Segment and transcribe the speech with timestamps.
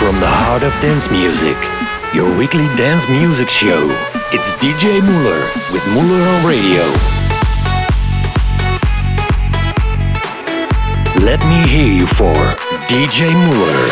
[0.00, 1.58] From the heart of dance music,
[2.14, 3.84] your weekly dance music show.
[4.32, 6.80] It's DJ Muller with Muller on Radio.
[11.22, 12.32] Let me hear you for
[12.88, 13.84] DJ Muller.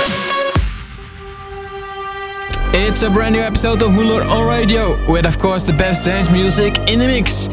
[2.73, 6.31] It's a brand new episode of Muller on Radio with, of course, the best dance
[6.31, 7.49] music in the mix.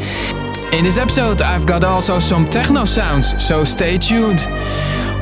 [0.72, 4.40] In this episode, I've got also some techno sounds, so stay tuned.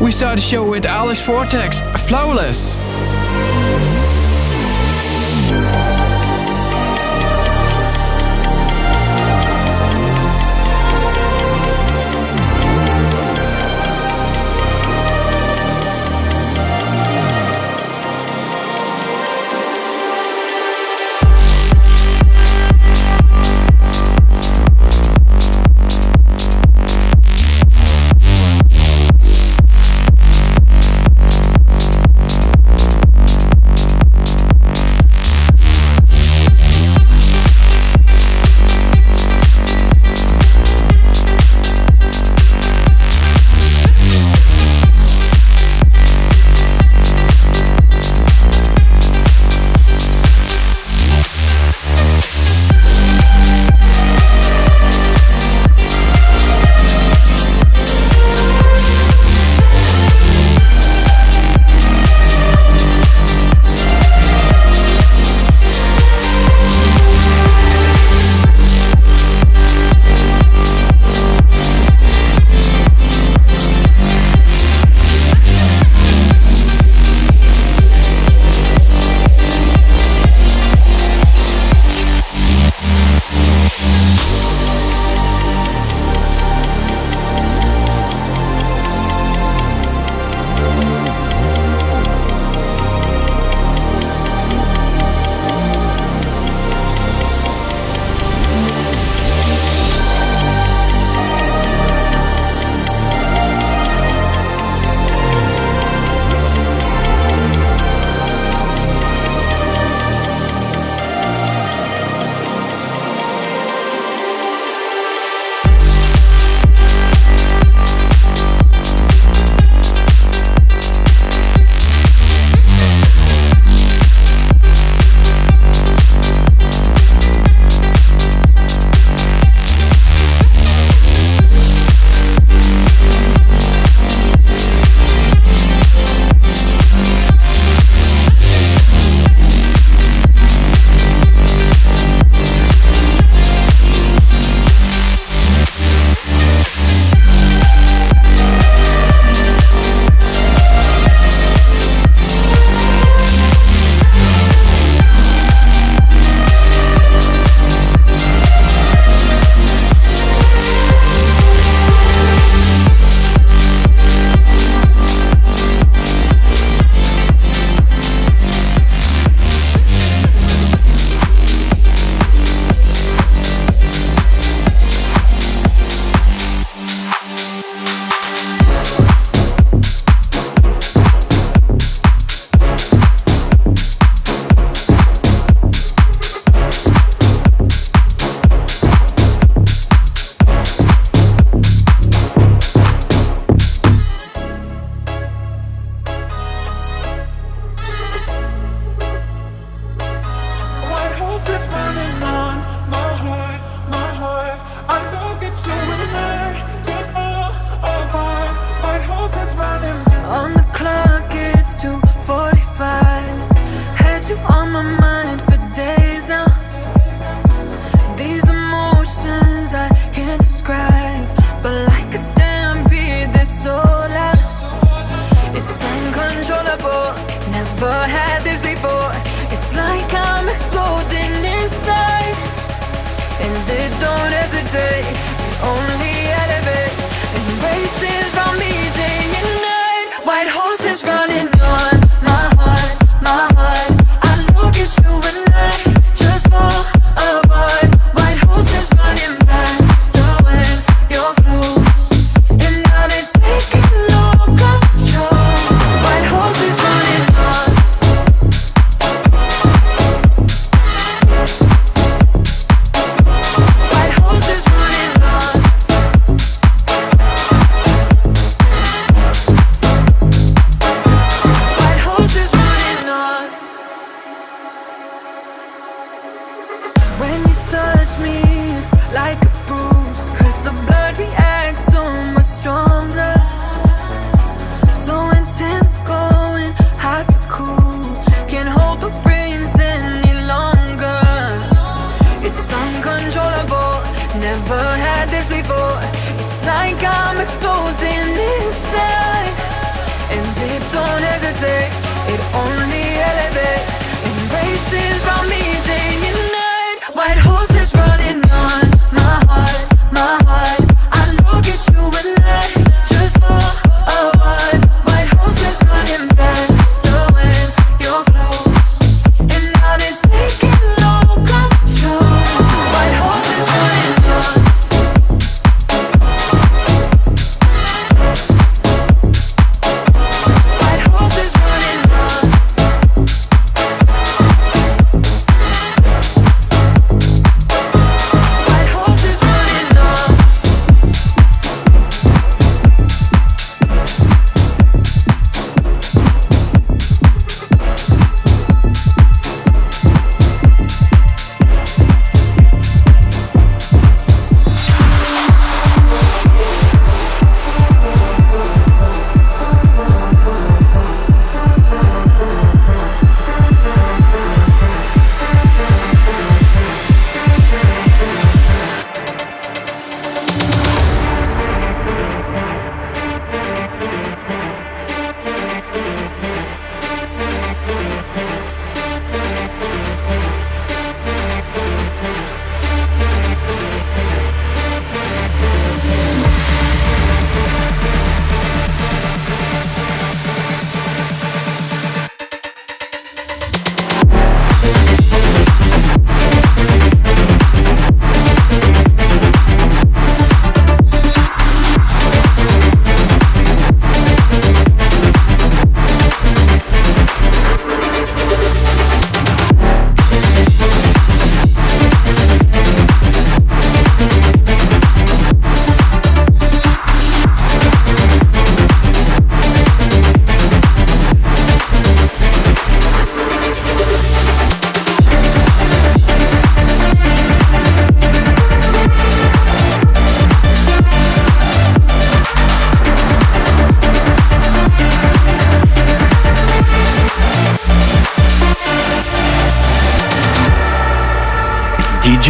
[0.01, 2.77] We start the show with Alice Vortex, Flawless.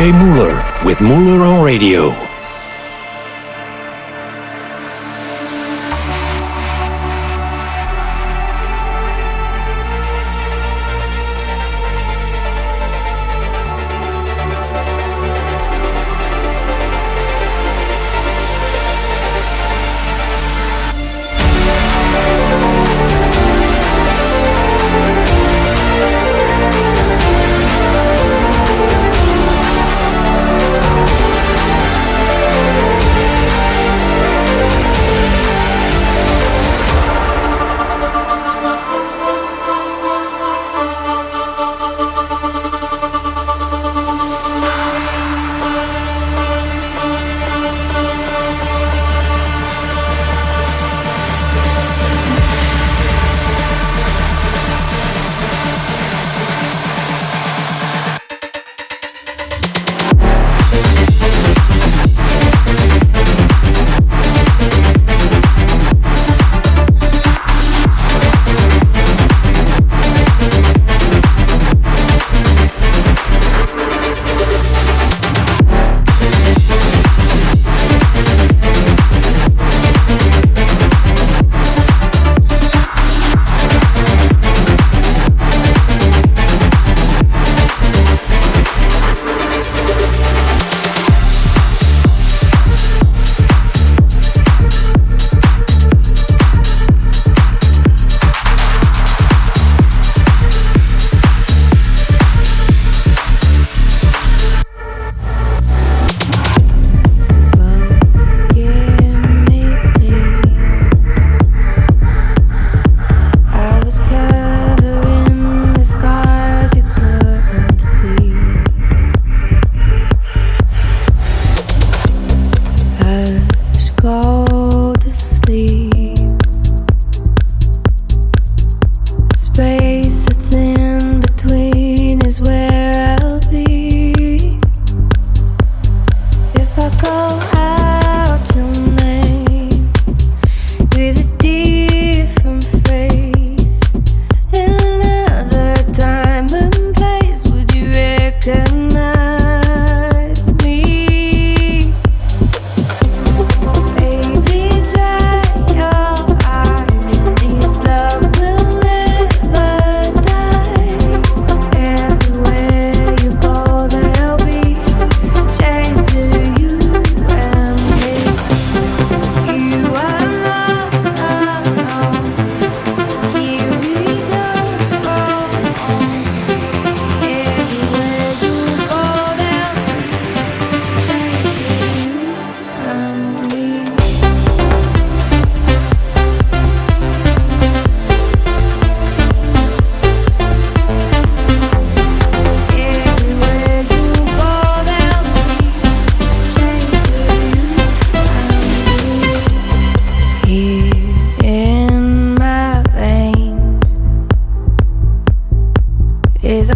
[0.04, 2.33] DJ with Muller on Radio.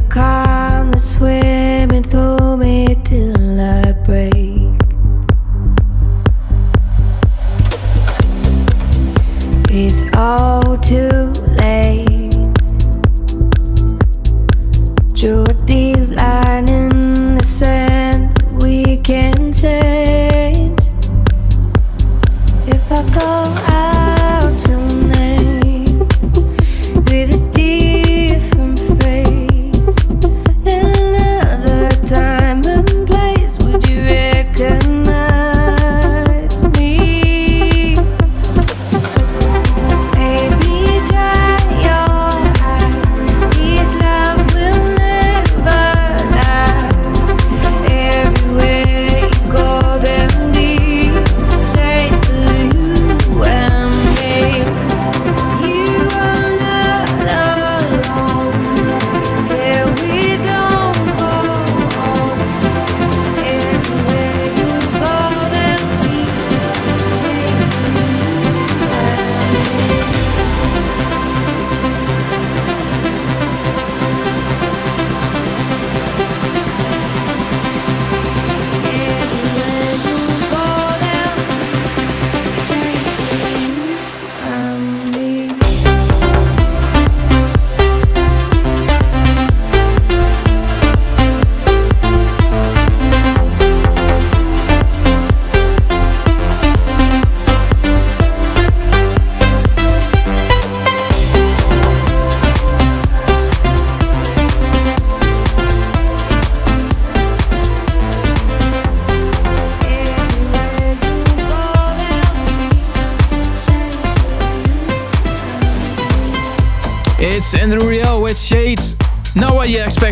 [0.09, 0.48] пока.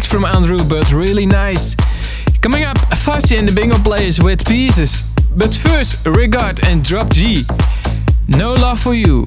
[0.06, 1.74] From Andrew, but really nice.
[2.40, 5.02] Coming up, Fassi and the Bingo Players with Pieces.
[5.34, 7.42] But first, Regard and Drop G.
[8.28, 9.26] No Love for You.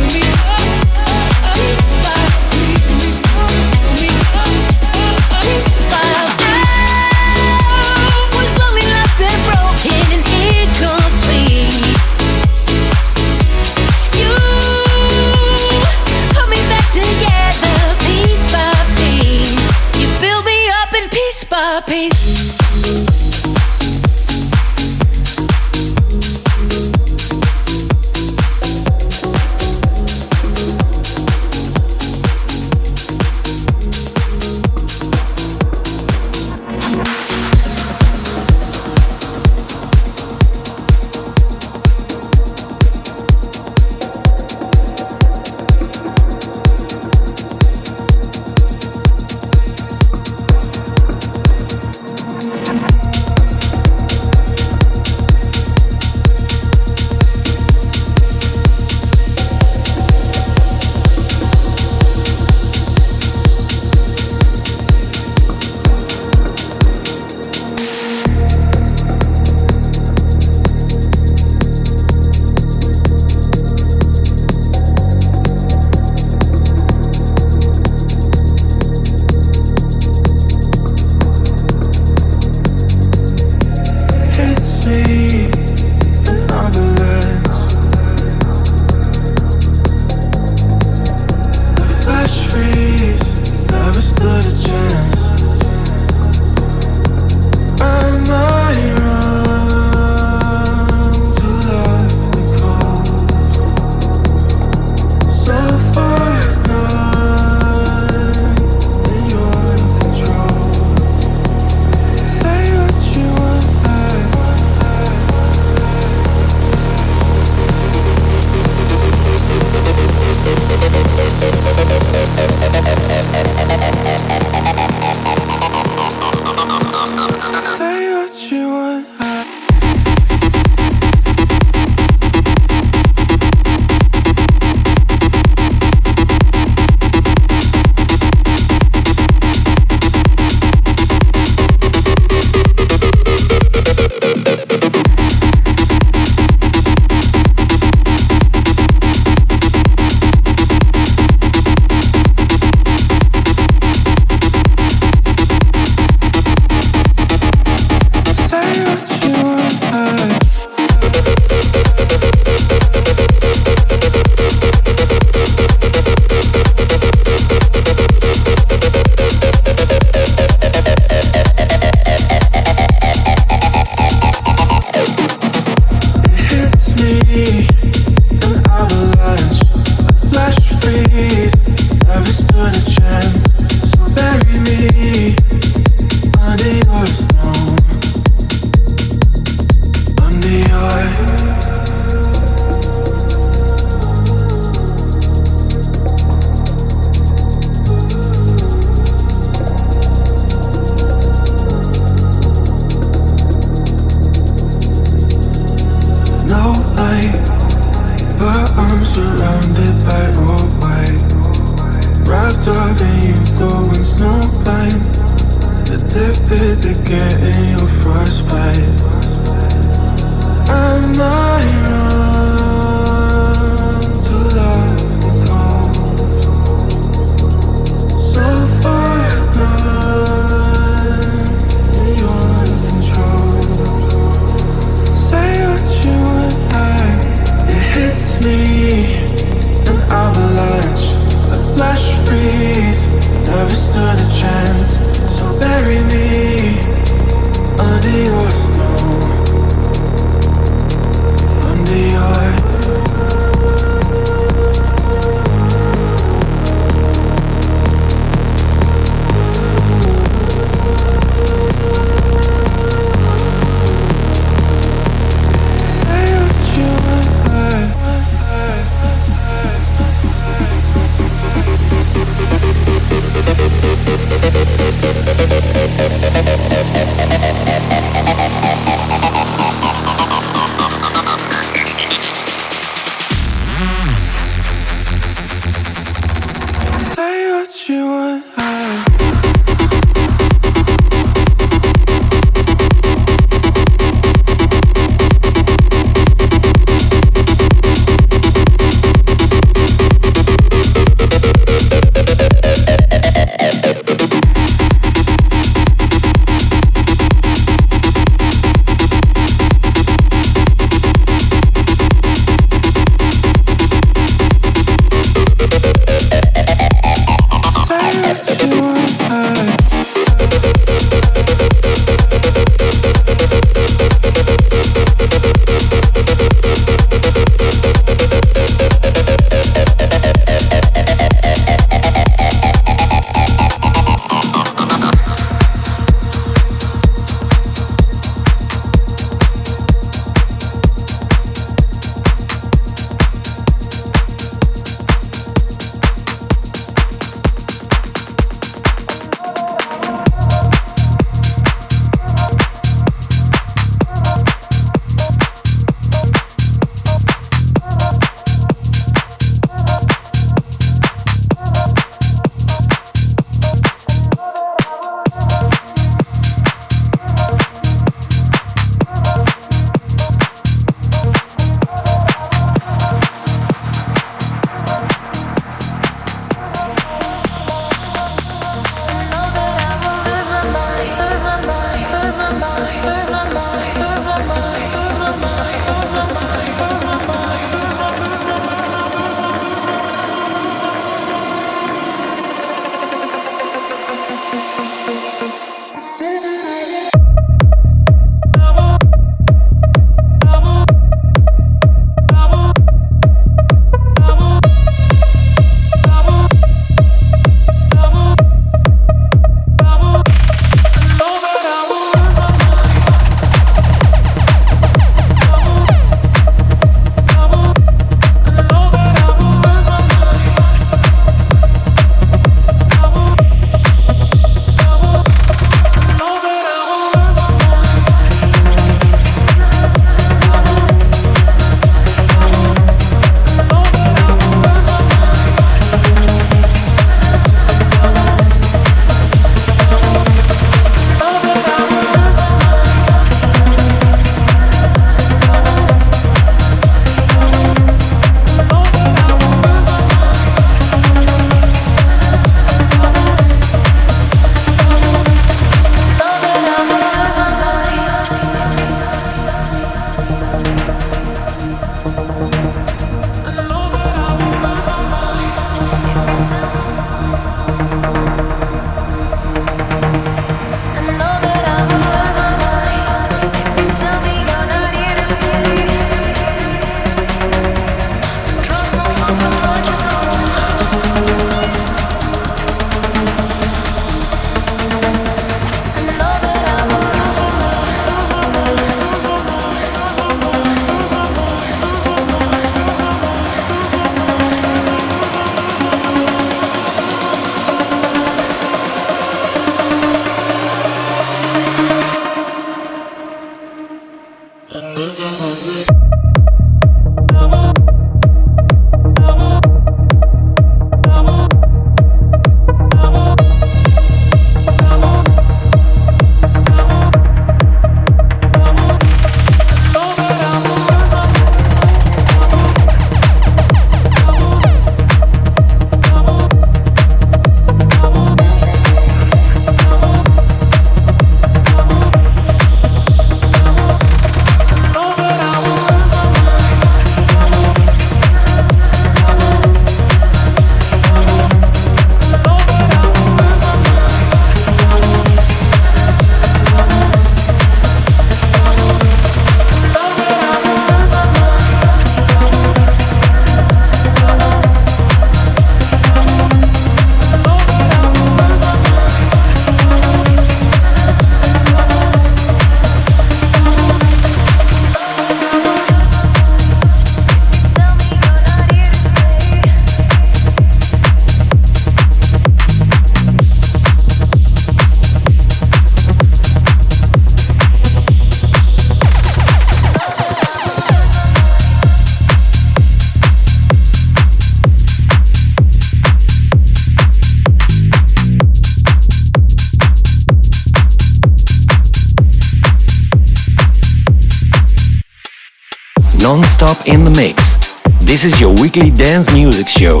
[596.32, 597.58] non-stop in the mix.
[598.00, 600.00] This is your weekly dance music show,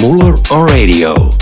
[0.00, 1.41] Muller on Radio.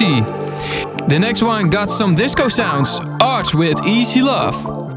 [0.00, 4.89] The next one got some disco sounds, Arch with Easy Love.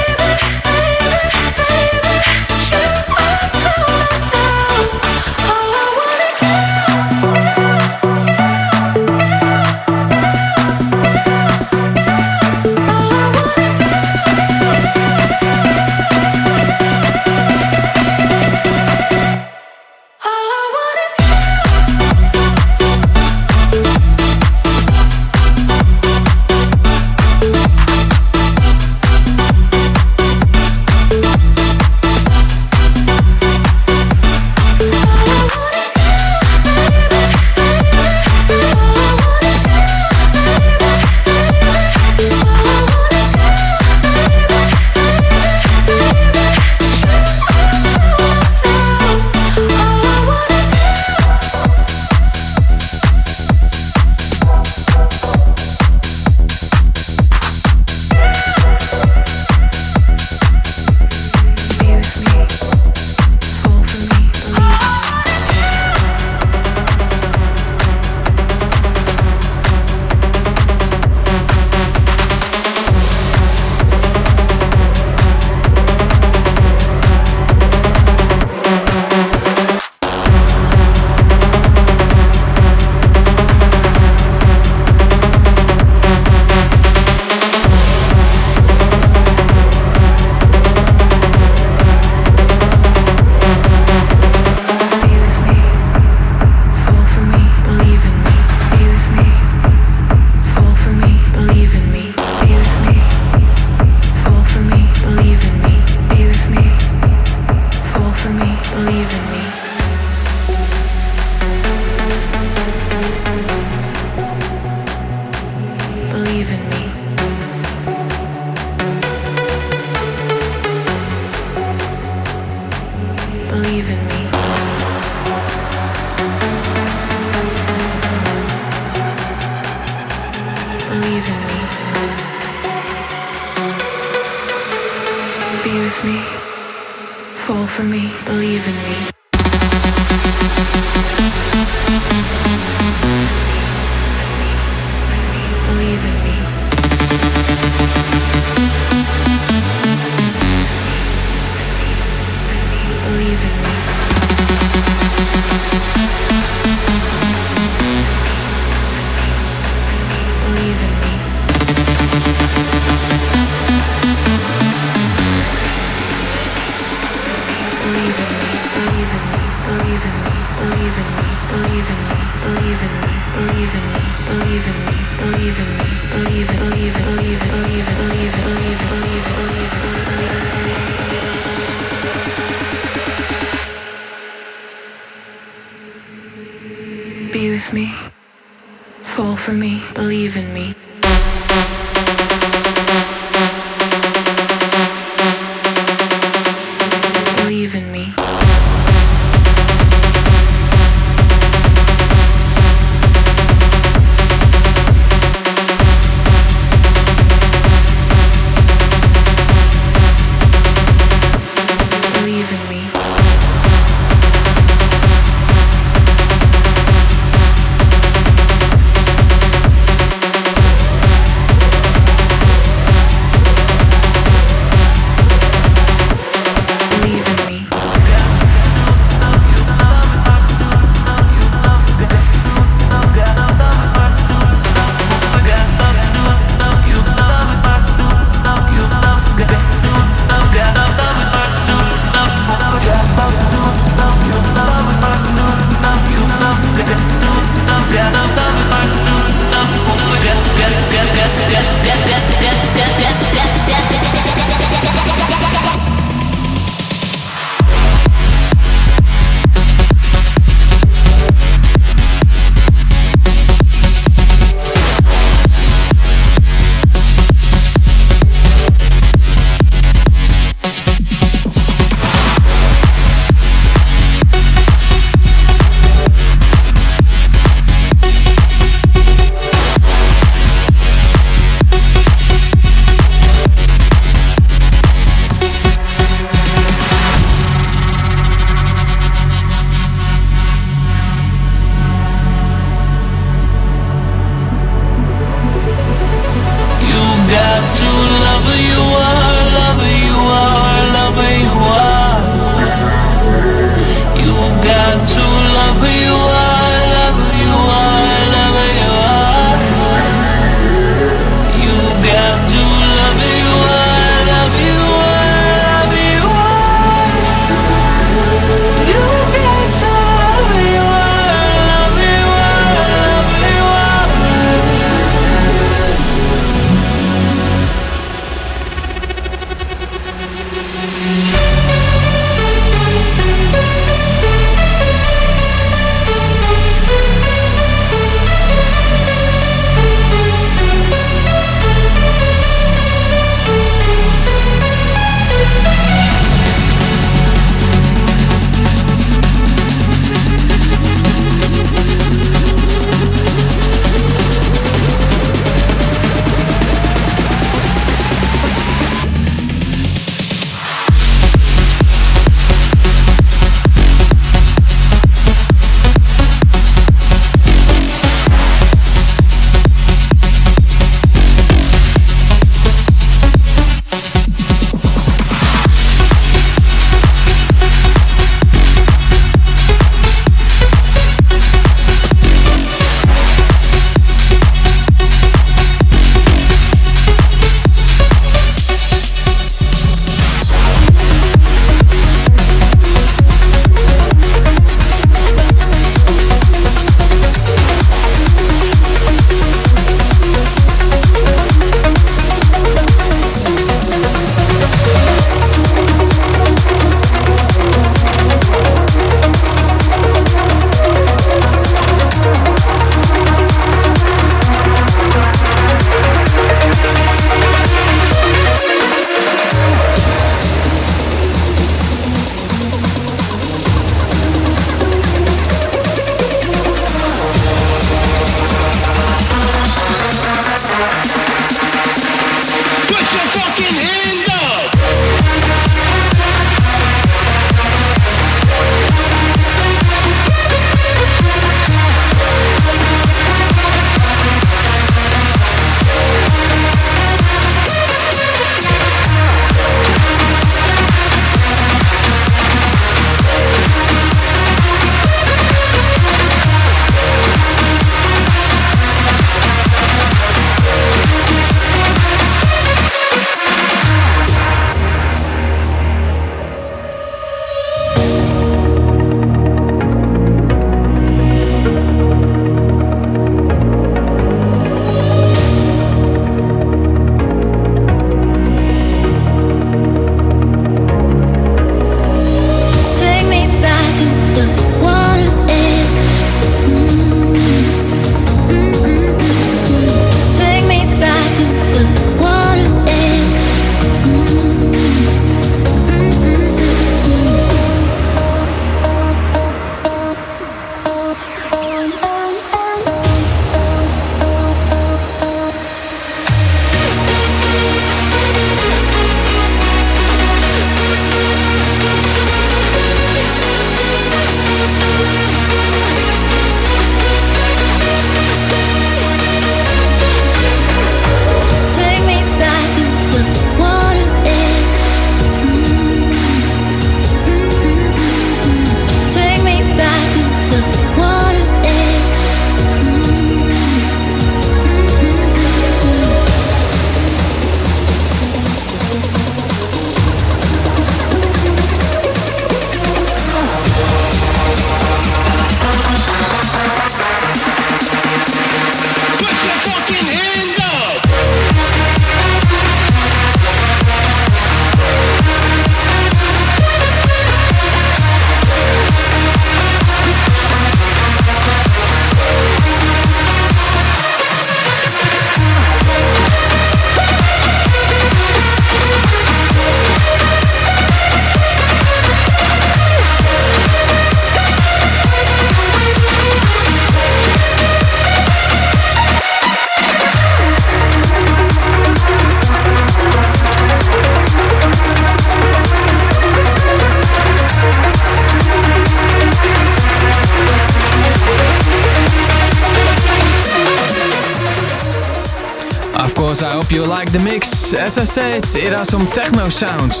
[597.74, 600.00] As I said, it has some techno sounds.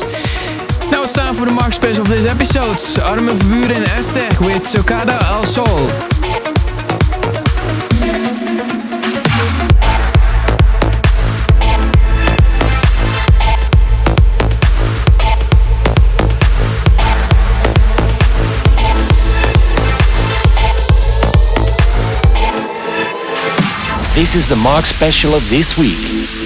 [0.90, 2.78] Now it's time for the Mark Special of this episode.
[3.02, 5.66] Armin van Buuren and Esther with Tocada al Sol.
[24.14, 26.45] This is the Mark Special of this week.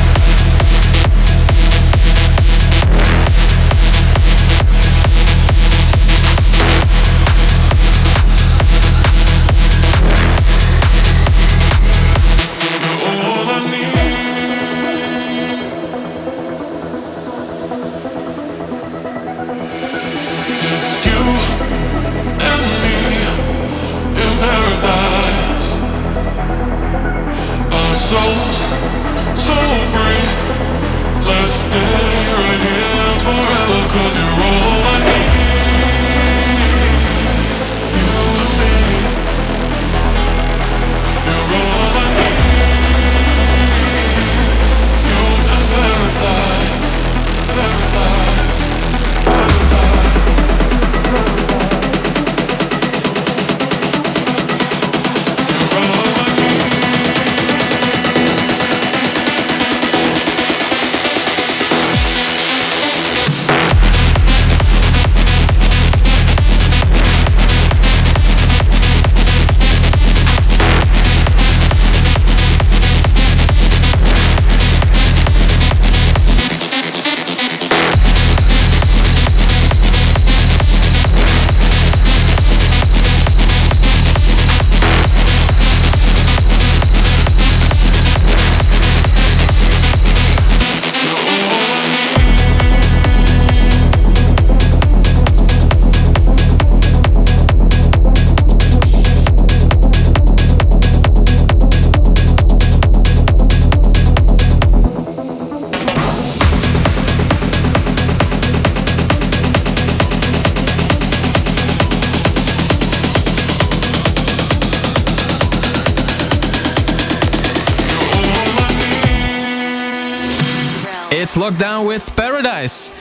[121.21, 122.91] It's Lockdown with Paradise.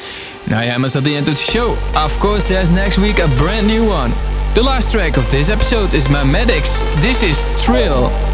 [0.47, 1.79] Now yeah, almost at the end of the show.
[1.97, 4.11] Of course, there's next week a brand new one.
[4.55, 6.83] The last track of this episode is Medics.
[7.01, 8.30] This is Thrill.